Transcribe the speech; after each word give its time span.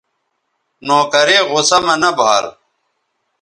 نوکرے 0.85 1.37
غصہ 1.51 1.77
مہ 1.85 1.95
نہ 2.01 2.09
بھال 2.17 2.45